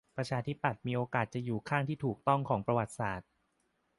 [0.17, 3.27] ประชาธิปัตย์มีโอกาสจะอยู่ข้างที่ถูกต้องของประวัติศาสตร์